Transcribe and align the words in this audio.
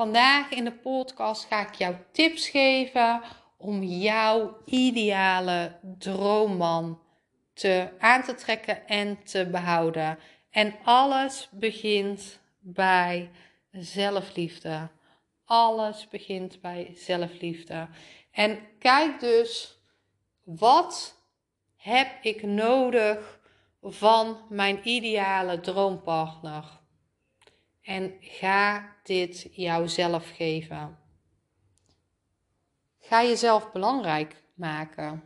Vandaag 0.00 0.50
in 0.50 0.64
de 0.64 0.72
podcast 0.72 1.44
ga 1.44 1.68
ik 1.68 1.74
jou 1.74 1.94
tips 2.12 2.48
geven 2.48 3.22
om 3.56 3.82
jouw 3.82 4.56
ideale 4.64 5.78
droomman 5.98 7.00
te 7.52 7.88
aan 7.98 8.22
te 8.22 8.34
trekken 8.34 8.86
en 8.86 9.22
te 9.24 9.46
behouden. 9.46 10.18
En 10.50 10.74
alles 10.84 11.48
begint 11.52 12.40
bij 12.58 13.30
zelfliefde. 13.70 14.88
Alles 15.44 16.08
begint 16.08 16.60
bij 16.60 16.92
zelfliefde. 16.96 17.88
En 18.30 18.58
kijk 18.78 19.20
dus, 19.20 19.78
wat 20.44 21.16
heb 21.76 22.08
ik 22.22 22.42
nodig 22.42 23.40
van 23.82 24.38
mijn 24.48 24.88
ideale 24.88 25.60
droompartner? 25.60 26.79
En 27.82 28.16
ga 28.20 28.96
dit 29.02 29.48
jouzelf 29.52 30.30
geven. 30.36 30.98
Ga 32.98 33.22
jezelf 33.22 33.72
belangrijk 33.72 34.42
maken. 34.54 35.22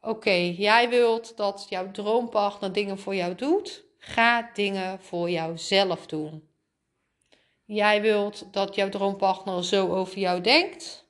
Oké, 0.00 0.34
jij 0.56 0.88
wilt 0.88 1.36
dat 1.36 1.66
jouw 1.68 1.90
droompartner 1.90 2.72
dingen 2.72 2.98
voor 2.98 3.14
jou 3.14 3.34
doet. 3.34 3.84
Ga 3.98 4.50
dingen 4.54 5.00
voor 5.00 5.30
jouzelf 5.30 6.06
doen. 6.06 6.48
Jij 7.64 8.02
wilt 8.02 8.52
dat 8.52 8.74
jouw 8.74 8.88
droompartner 8.88 9.64
zo 9.64 9.94
over 9.94 10.18
jou 10.18 10.40
denkt. 10.40 11.08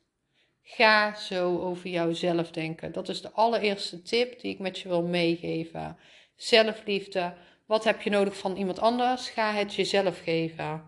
Ga 0.63 1.15
zo 1.15 1.59
over 1.59 1.89
jouzelf 1.89 2.51
denken. 2.51 2.93
Dat 2.93 3.09
is 3.09 3.23
de 3.23 3.31
allereerste 3.31 4.03
tip 4.03 4.41
die 4.41 4.53
ik 4.53 4.59
met 4.59 4.79
je 4.79 4.89
wil 4.89 5.03
meegeven. 5.03 5.97
Zelfliefde. 6.37 7.35
Wat 7.71 7.85
heb 7.85 8.03
je 8.03 8.11
nodig 8.11 8.37
van 8.37 8.57
iemand 8.57 8.79
anders? 8.79 9.29
Ga 9.29 9.53
het 9.53 9.75
jezelf 9.75 10.23
geven. 10.23 10.85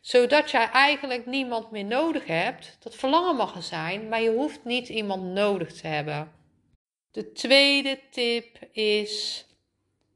Zodat 0.00 0.50
jij 0.50 0.70
eigenlijk 0.70 1.26
niemand 1.26 1.70
meer 1.70 1.84
nodig 1.84 2.26
hebt. 2.26 2.76
Dat 2.80 2.94
verlangen 2.94 3.36
mag 3.36 3.54
er 3.54 3.62
zijn, 3.62 4.08
maar 4.08 4.22
je 4.22 4.30
hoeft 4.30 4.64
niet 4.64 4.88
iemand 4.88 5.22
nodig 5.22 5.72
te 5.72 5.86
hebben. 5.86 6.32
De 7.10 7.32
tweede 7.32 8.00
tip 8.10 8.58
is: 8.70 9.46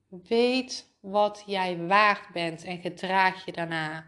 weet 0.09 0.87
wat 1.01 1.43
jij 1.47 1.77
waard 1.79 2.29
bent 2.33 2.65
en 2.65 2.81
gedraag 2.81 3.45
je 3.45 3.53
daarna. 3.53 4.05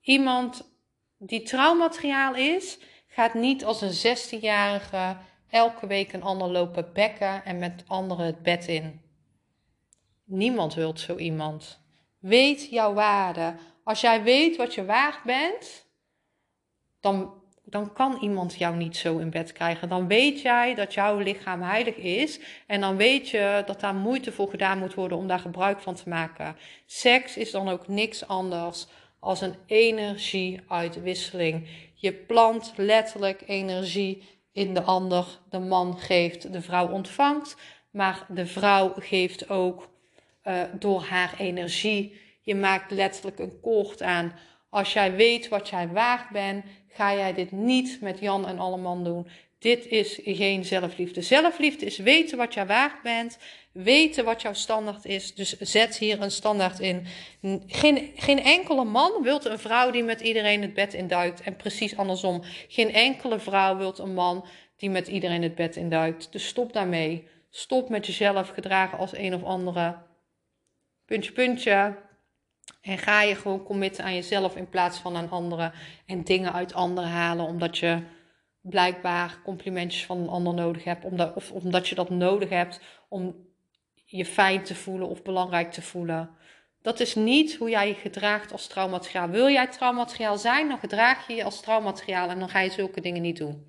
Iemand 0.00 0.70
die 1.18 1.42
trouwmateriaal 1.42 2.34
is, 2.34 2.78
gaat 3.06 3.34
niet 3.34 3.64
als 3.64 3.80
een 3.80 4.16
16-jarige 4.16 5.16
elke 5.50 5.86
week 5.86 6.12
een 6.12 6.22
ander 6.22 6.48
lopen 6.48 6.92
bekken 6.92 7.44
en 7.44 7.58
met 7.58 7.84
anderen 7.86 8.26
het 8.26 8.42
bed 8.42 8.68
in. 8.68 9.01
Niemand 10.32 10.74
wilt 10.74 11.00
zo 11.00 11.16
iemand. 11.16 11.80
Weet 12.18 12.70
jouw 12.70 12.92
waarde. 12.92 13.54
Als 13.84 14.00
jij 14.00 14.22
weet 14.22 14.56
wat 14.56 14.74
je 14.74 14.84
waard 14.84 15.22
bent, 15.24 15.86
dan, 17.00 17.34
dan 17.64 17.92
kan 17.92 18.18
iemand 18.20 18.54
jou 18.54 18.76
niet 18.76 18.96
zo 18.96 19.18
in 19.18 19.30
bed 19.30 19.52
krijgen. 19.52 19.88
Dan 19.88 20.08
weet 20.08 20.40
jij 20.40 20.74
dat 20.74 20.94
jouw 20.94 21.18
lichaam 21.18 21.62
heilig 21.62 21.96
is. 21.96 22.40
En 22.66 22.80
dan 22.80 22.96
weet 22.96 23.28
je 23.28 23.62
dat 23.66 23.80
daar 23.80 23.94
moeite 23.94 24.32
voor 24.32 24.48
gedaan 24.48 24.78
moet 24.78 24.94
worden 24.94 25.18
om 25.18 25.26
daar 25.26 25.38
gebruik 25.38 25.80
van 25.80 25.94
te 25.94 26.08
maken. 26.08 26.56
Seks 26.86 27.36
is 27.36 27.50
dan 27.50 27.68
ook 27.68 27.88
niks 27.88 28.26
anders 28.26 28.86
als 29.18 29.40
een 29.40 29.54
energieuitwisseling. 29.66 31.68
Je 31.94 32.12
plant 32.12 32.72
letterlijk 32.76 33.42
energie 33.46 34.40
in 34.52 34.74
de 34.74 34.82
ander. 34.82 35.26
De 35.50 35.58
man 35.58 35.98
geeft, 35.98 36.52
de 36.52 36.62
vrouw 36.62 36.88
ontvangt. 36.88 37.56
Maar 37.90 38.26
de 38.28 38.46
vrouw 38.46 38.92
geeft 38.96 39.48
ook 39.48 39.90
uh, 40.44 40.62
door 40.78 41.02
haar 41.02 41.34
energie. 41.38 42.20
Je 42.40 42.54
maakt 42.54 42.90
letterlijk 42.90 43.38
een 43.38 43.60
koord 43.60 44.02
aan. 44.02 44.32
Als 44.70 44.92
jij 44.92 45.14
weet 45.14 45.48
wat 45.48 45.68
jij 45.68 45.88
waard 45.88 46.30
bent, 46.30 46.64
ga 46.88 47.14
jij 47.14 47.34
dit 47.34 47.52
niet 47.52 47.98
met 48.00 48.18
Jan 48.18 48.46
en 48.46 48.58
Alleman 48.58 49.04
doen. 49.04 49.26
Dit 49.58 49.86
is 49.86 50.20
geen 50.24 50.64
zelfliefde. 50.64 51.22
Zelfliefde 51.22 51.86
is 51.86 51.98
weten 51.98 52.38
wat 52.38 52.54
jij 52.54 52.66
waard 52.66 53.02
bent, 53.02 53.38
weten 53.72 54.24
wat 54.24 54.42
jouw 54.42 54.52
standaard 54.52 55.04
is. 55.04 55.34
Dus 55.34 55.58
zet 55.58 55.98
hier 55.98 56.22
een 56.22 56.30
standaard 56.30 56.80
in. 56.80 57.06
Geen, 57.66 58.10
geen 58.16 58.42
enkele 58.42 58.84
man 58.84 59.22
wilt 59.22 59.44
een 59.44 59.58
vrouw 59.58 59.90
die 59.90 60.02
met 60.02 60.20
iedereen 60.20 60.62
het 60.62 60.74
bed 60.74 60.94
induikt. 60.94 61.40
En 61.40 61.56
precies 61.56 61.96
andersom. 61.96 62.42
Geen 62.68 62.92
enkele 62.92 63.38
vrouw 63.38 63.76
wilt 63.76 63.98
een 63.98 64.14
man 64.14 64.44
die 64.76 64.90
met 64.90 65.08
iedereen 65.08 65.42
het 65.42 65.54
bed 65.54 65.76
induikt. 65.76 66.32
Dus 66.32 66.46
stop 66.46 66.72
daarmee. 66.72 67.28
Stop 67.50 67.88
met 67.88 68.06
jezelf 68.06 68.48
gedragen 68.48 68.98
als 68.98 69.16
een 69.16 69.34
of 69.34 69.44
andere 69.44 69.96
puntje, 71.12 71.32
puntje. 71.32 71.96
En 72.80 72.98
ga 72.98 73.22
je 73.22 73.34
gewoon 73.34 73.62
committen 73.62 74.04
aan 74.04 74.14
jezelf 74.14 74.56
in 74.56 74.68
plaats 74.68 74.98
van 74.98 75.16
aan 75.16 75.30
anderen. 75.30 75.72
En 76.06 76.24
dingen 76.24 76.52
uit 76.52 76.74
anderen 76.74 77.10
halen 77.10 77.46
omdat 77.46 77.78
je 77.78 78.02
blijkbaar 78.60 79.38
complimentjes 79.44 80.06
van 80.06 80.18
een 80.18 80.28
ander 80.28 80.54
nodig 80.54 80.84
hebt. 80.84 81.04
Omdat, 81.04 81.34
of 81.34 81.50
omdat 81.50 81.88
je 81.88 81.94
dat 81.94 82.10
nodig 82.10 82.48
hebt 82.48 82.80
om 83.08 83.34
je 84.04 84.24
fijn 84.24 84.62
te 84.62 84.74
voelen 84.74 85.08
of 85.08 85.22
belangrijk 85.22 85.72
te 85.72 85.82
voelen. 85.82 86.30
Dat 86.82 87.00
is 87.00 87.14
niet 87.14 87.56
hoe 87.56 87.70
jij 87.70 87.88
je 87.88 87.94
gedraagt 87.94 88.52
als 88.52 88.66
trouwmateriaal. 88.66 89.28
Wil 89.28 89.48
jij 89.48 89.66
trouwmateriaal 89.66 90.38
zijn, 90.38 90.68
dan 90.68 90.78
gedraag 90.78 91.26
je 91.26 91.34
je 91.34 91.44
als 91.44 91.60
trouwmateriaal 91.60 92.28
en 92.28 92.38
dan 92.38 92.48
ga 92.48 92.60
je 92.60 92.70
zulke 92.70 93.00
dingen 93.00 93.22
niet 93.22 93.38
doen. 93.38 93.66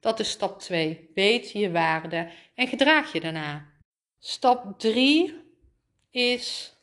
Dat 0.00 0.20
is 0.20 0.30
stap 0.30 0.60
2. 0.60 1.10
Weet 1.14 1.50
je 1.50 1.70
waarde 1.70 2.28
en 2.54 2.68
gedraag 2.68 3.12
je 3.12 3.20
daarna. 3.20 3.66
Stap 4.18 4.78
3 4.80 5.47
is 6.10 6.76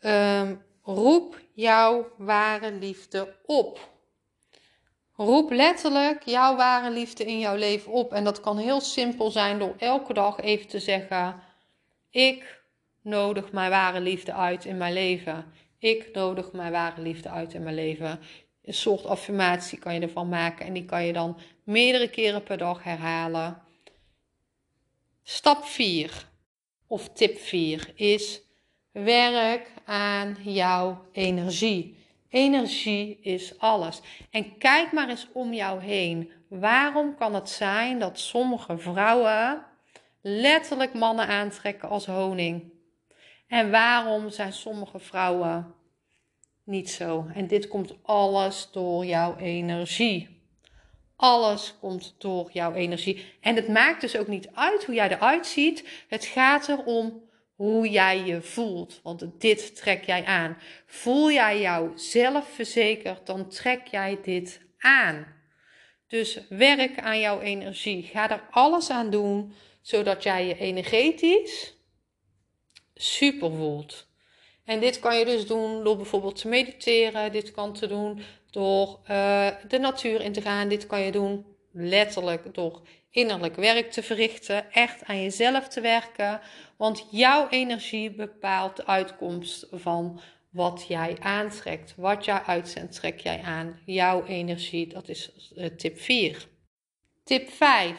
um, 0.00 0.62
roep 0.82 1.40
jouw 1.52 2.08
ware 2.16 2.72
liefde 2.72 3.36
op. 3.46 3.92
Roep 5.16 5.50
letterlijk 5.50 6.22
jouw 6.22 6.56
ware 6.56 6.90
liefde 6.90 7.24
in 7.24 7.38
jouw 7.38 7.56
leven 7.56 7.92
op. 7.92 8.12
En 8.12 8.24
dat 8.24 8.40
kan 8.40 8.58
heel 8.58 8.80
simpel 8.80 9.30
zijn 9.30 9.58
door 9.58 9.74
elke 9.78 10.12
dag 10.12 10.40
even 10.40 10.68
te 10.68 10.78
zeggen: 10.78 11.42
Ik 12.10 12.62
nodig 13.02 13.52
mijn 13.52 13.70
ware 13.70 14.00
liefde 14.00 14.32
uit 14.32 14.64
in 14.64 14.76
mijn 14.76 14.92
leven. 14.92 15.52
Ik 15.78 16.10
nodig 16.12 16.52
mijn 16.52 16.72
ware 16.72 17.00
liefde 17.00 17.28
uit 17.30 17.54
in 17.54 17.62
mijn 17.62 17.74
leven. 17.74 18.20
Een 18.62 18.74
soort 18.74 19.06
affirmatie 19.06 19.78
kan 19.78 19.94
je 19.94 20.00
ervan 20.00 20.28
maken 20.28 20.66
en 20.66 20.72
die 20.72 20.84
kan 20.84 21.04
je 21.04 21.12
dan 21.12 21.38
meerdere 21.64 22.08
keren 22.10 22.42
per 22.42 22.58
dag 22.58 22.82
herhalen. 22.82 23.62
Stap 25.22 25.64
4 25.64 26.32
of 26.86 27.08
tip 27.08 27.38
4 27.38 27.92
is 27.94 28.42
werk 28.92 29.70
aan 29.84 30.36
jouw 30.42 31.06
energie. 31.12 31.96
Energie 32.28 33.18
is 33.20 33.58
alles. 33.58 34.00
En 34.30 34.58
kijk 34.58 34.92
maar 34.92 35.08
eens 35.08 35.28
om 35.32 35.52
jou 35.52 35.82
heen. 35.82 36.30
Waarom 36.48 37.16
kan 37.16 37.34
het 37.34 37.50
zijn 37.50 37.98
dat 37.98 38.18
sommige 38.18 38.78
vrouwen 38.78 39.64
letterlijk 40.20 40.94
mannen 40.94 41.26
aantrekken 41.26 41.88
als 41.88 42.06
honing? 42.06 42.72
En 43.46 43.70
waarom 43.70 44.30
zijn 44.30 44.52
sommige 44.52 44.98
vrouwen 44.98 45.74
niet 46.64 46.90
zo? 46.90 47.26
En 47.34 47.46
dit 47.46 47.68
komt 47.68 47.94
alles 48.02 48.68
door 48.72 49.04
jouw 49.04 49.36
energie. 49.36 50.33
Alles 51.24 51.74
komt 51.80 52.14
door 52.18 52.50
jouw 52.52 52.72
energie. 52.72 53.24
En 53.40 53.56
het 53.56 53.68
maakt 53.68 54.00
dus 54.00 54.16
ook 54.16 54.26
niet 54.26 54.48
uit 54.54 54.84
hoe 54.84 54.94
jij 54.94 55.10
eruit 55.10 55.46
ziet. 55.46 55.84
Het 56.08 56.24
gaat 56.24 56.68
erom 56.68 57.22
hoe 57.54 57.88
jij 57.88 58.24
je 58.24 58.42
voelt. 58.42 59.00
Want 59.02 59.26
dit 59.38 59.76
trek 59.76 60.04
jij 60.04 60.24
aan. 60.24 60.58
Voel 60.86 61.30
jij 61.30 61.60
jou 61.60 61.90
zelfverzekerd, 61.94 63.26
dan 63.26 63.48
trek 63.48 63.86
jij 63.86 64.18
dit 64.22 64.60
aan. 64.78 65.26
Dus 66.08 66.40
werk 66.48 67.00
aan 67.00 67.20
jouw 67.20 67.40
energie. 67.40 68.02
Ga 68.02 68.30
er 68.30 68.46
alles 68.50 68.90
aan 68.90 69.10
doen 69.10 69.54
zodat 69.82 70.22
jij 70.22 70.46
je 70.46 70.58
energetisch 70.58 71.76
super 72.94 73.52
voelt. 73.52 74.06
En 74.64 74.80
dit 74.80 74.98
kan 74.98 75.18
je 75.18 75.24
dus 75.24 75.46
doen 75.46 75.84
door 75.84 75.96
bijvoorbeeld 75.96 76.36
te 76.36 76.48
mediteren. 76.48 77.32
Dit 77.32 77.50
kan 77.50 77.72
te 77.72 77.86
doen 77.86 78.22
door 78.54 79.00
uh, 79.10 79.48
de 79.68 79.78
natuur 79.78 80.20
in 80.20 80.32
te 80.32 80.40
gaan. 80.40 80.68
Dit 80.68 80.86
kan 80.86 81.00
je 81.00 81.12
doen 81.12 81.46
letterlijk 81.72 82.54
door 82.54 82.82
innerlijk 83.10 83.56
werk 83.56 83.90
te 83.90 84.02
verrichten, 84.02 84.72
echt 84.72 85.04
aan 85.04 85.22
jezelf 85.22 85.68
te 85.68 85.80
werken. 85.80 86.40
Want 86.76 87.06
jouw 87.10 87.48
energie 87.48 88.10
bepaalt 88.10 88.76
de 88.76 88.86
uitkomst 88.86 89.66
van 89.70 90.20
wat 90.50 90.84
jij 90.88 91.16
aantrekt. 91.20 91.94
Wat 91.96 92.24
jij 92.24 92.42
uitzendt, 92.42 92.94
trek 92.94 93.20
jij 93.20 93.40
aan. 93.42 93.80
Jouw 93.84 94.24
energie, 94.24 94.86
dat 94.86 95.08
is 95.08 95.52
eh, 95.56 95.66
tip 95.66 95.98
4. 95.98 96.48
Tip 97.24 97.50
5. 97.50 97.96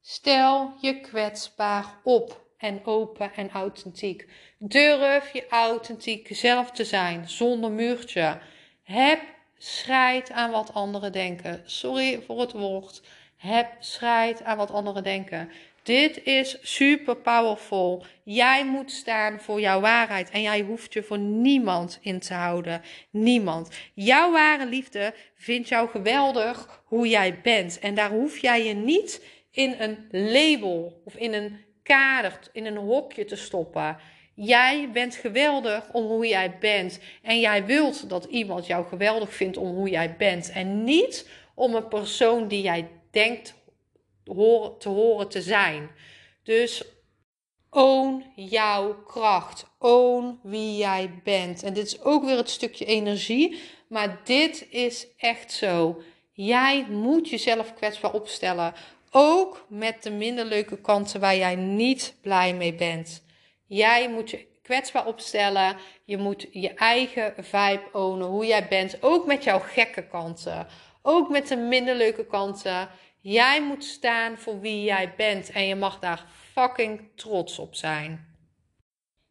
Stel 0.00 0.74
je 0.80 1.00
kwetsbaar 1.00 2.00
op 2.04 2.46
en 2.56 2.84
open 2.84 3.34
en 3.34 3.50
authentiek. 3.50 4.28
Durf 4.58 5.32
je 5.32 5.46
authentiek 5.48 6.28
zelf 6.30 6.70
te 6.70 6.84
zijn, 6.84 7.28
zonder 7.28 7.70
muurtje. 7.70 8.40
Heb 8.82 9.20
scheid 9.58 10.30
aan 10.30 10.50
wat 10.50 10.74
anderen 10.74 11.12
denken. 11.12 11.62
Sorry 11.64 12.22
voor 12.26 12.40
het 12.40 12.52
woord. 12.52 13.02
Heb 13.36 13.76
scheid 13.78 14.42
aan 14.42 14.56
wat 14.56 14.70
anderen 14.70 15.02
denken. 15.02 15.50
Dit 15.82 16.22
is 16.22 16.58
super 16.62 17.16
powerful. 17.16 18.04
Jij 18.22 18.66
moet 18.66 18.90
staan 18.90 19.40
voor 19.40 19.60
jouw 19.60 19.80
waarheid 19.80 20.30
en 20.30 20.42
jij 20.42 20.60
hoeft 20.60 20.92
je 20.92 21.02
voor 21.02 21.18
niemand 21.18 21.98
in 22.02 22.18
te 22.18 22.34
houden. 22.34 22.82
Niemand. 23.10 23.70
Jouw 23.94 24.32
ware 24.32 24.66
liefde 24.66 25.14
vindt 25.34 25.68
jou 25.68 25.88
geweldig 25.88 26.82
hoe 26.84 27.08
jij 27.08 27.40
bent. 27.42 27.78
En 27.78 27.94
daar 27.94 28.10
hoef 28.10 28.38
jij 28.38 28.64
je 28.64 28.74
niet 28.74 29.24
in 29.50 29.74
een 29.78 30.08
label 30.10 31.02
of 31.04 31.14
in 31.14 31.32
een 31.32 31.64
kader, 31.82 32.38
in 32.52 32.66
een 32.66 32.76
hokje 32.76 33.24
te 33.24 33.36
stoppen. 33.36 33.96
Jij 34.40 34.90
bent 34.92 35.14
geweldig 35.14 35.88
om 35.92 36.06
hoe 36.06 36.26
jij 36.26 36.58
bent. 36.58 36.98
En 37.22 37.40
jij 37.40 37.66
wilt 37.66 38.08
dat 38.08 38.24
iemand 38.24 38.66
jou 38.66 38.86
geweldig 38.86 39.34
vindt 39.34 39.56
om 39.56 39.68
hoe 39.68 39.88
jij 39.88 40.16
bent. 40.16 40.50
En 40.50 40.84
niet 40.84 41.28
om 41.54 41.74
een 41.74 41.88
persoon 41.88 42.48
die 42.48 42.62
jij 42.62 42.88
denkt 43.10 43.54
te 44.78 44.88
horen 44.88 45.28
te 45.28 45.42
zijn. 45.42 45.90
Dus 46.42 46.84
own 47.70 48.24
jouw 48.34 49.02
kracht. 49.02 49.66
Own 49.78 50.40
wie 50.42 50.76
jij 50.76 51.10
bent. 51.24 51.62
En 51.62 51.74
dit 51.74 51.86
is 51.86 52.02
ook 52.02 52.24
weer 52.24 52.36
het 52.36 52.50
stukje 52.50 52.84
energie. 52.84 53.60
Maar 53.88 54.20
dit 54.24 54.66
is 54.70 55.06
echt 55.16 55.52
zo. 55.52 56.02
Jij 56.32 56.86
moet 56.90 57.28
jezelf 57.28 57.74
kwetsbaar 57.74 58.12
opstellen. 58.12 58.74
Ook 59.10 59.66
met 59.68 60.02
de 60.02 60.10
minder 60.10 60.44
leuke 60.44 60.80
kanten 60.80 61.20
waar 61.20 61.36
jij 61.36 61.54
niet 61.56 62.14
blij 62.20 62.54
mee 62.54 62.74
bent. 62.74 63.26
Jij 63.68 64.10
moet 64.10 64.30
je 64.30 64.46
kwetsbaar 64.62 65.06
opstellen. 65.06 65.76
Je 66.04 66.16
moet 66.16 66.46
je 66.50 66.74
eigen 66.74 67.34
vibe 67.36 67.88
ownen, 67.92 68.26
hoe 68.26 68.46
jij 68.46 68.68
bent. 68.68 69.02
Ook 69.02 69.26
met 69.26 69.44
jouw 69.44 69.58
gekke 69.58 70.06
kanten. 70.06 70.66
Ook 71.02 71.28
met 71.28 71.48
de 71.48 71.56
minder 71.56 71.94
leuke 71.94 72.26
kanten. 72.26 72.88
Jij 73.20 73.62
moet 73.62 73.84
staan 73.84 74.38
voor 74.38 74.60
wie 74.60 74.82
jij 74.82 75.14
bent. 75.16 75.50
En 75.50 75.66
je 75.66 75.74
mag 75.74 75.98
daar 75.98 76.24
fucking 76.52 77.08
trots 77.14 77.58
op 77.58 77.74
zijn. 77.74 78.26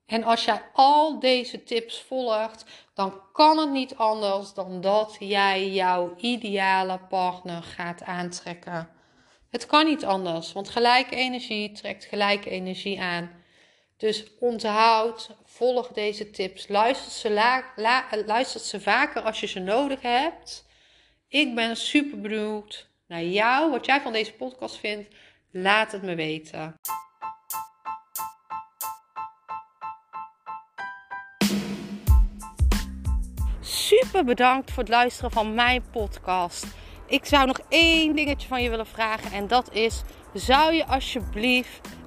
En 0.05 0.23
als 0.23 0.45
jij 0.45 0.61
al 0.73 1.19
deze 1.19 1.63
tips 1.63 2.01
volgt, 2.01 2.65
dan 2.93 3.21
kan 3.31 3.57
het 3.57 3.71
niet 3.71 3.95
anders 3.95 4.53
dan 4.53 4.81
dat 4.81 5.15
jij 5.19 5.69
jouw 5.69 6.13
ideale 6.17 6.99
partner 7.09 7.63
gaat 7.63 8.03
aantrekken. 8.03 8.89
Het 9.49 9.65
kan 9.65 9.85
niet 9.85 10.05
anders, 10.05 10.53
want 10.53 10.69
gelijke 10.69 11.15
energie 11.15 11.71
trekt 11.71 12.05
gelijke 12.05 12.49
energie 12.49 13.01
aan. 13.01 13.31
Dus 13.97 14.25
onthoud, 14.39 15.29
volg 15.43 15.87
deze 15.87 16.29
tips. 16.29 16.67
Luister 16.67 17.11
ze, 17.11 17.29
la, 17.75 18.45
ze 18.57 18.81
vaker 18.81 19.21
als 19.21 19.39
je 19.39 19.47
ze 19.47 19.59
nodig 19.59 20.01
hebt. 20.01 20.65
Ik 21.27 21.55
ben 21.55 21.75
super 21.75 22.21
benieuwd 22.21 22.89
naar 23.07 23.23
jou, 23.23 23.71
wat 23.71 23.85
jij 23.85 24.01
van 24.01 24.11
deze 24.11 24.33
podcast 24.33 24.77
vindt. 24.77 25.15
Laat 25.51 25.91
het 25.91 26.01
me 26.01 26.15
weten. 26.15 26.75
Super 33.61 34.23
bedankt 34.23 34.71
voor 34.71 34.83
het 34.83 34.91
luisteren 34.91 35.31
van 35.31 35.53
mijn 35.53 35.83
podcast. 35.91 36.65
Ik 37.07 37.25
zou 37.25 37.45
nog 37.45 37.59
één 37.69 38.15
dingetje 38.15 38.47
van 38.47 38.63
je 38.63 38.69
willen 38.69 38.87
vragen 38.87 39.31
en 39.31 39.47
dat 39.47 39.73
is: 39.73 40.01
zou 40.33 40.73
je 40.73 40.85
alsjeblieft 40.85 41.96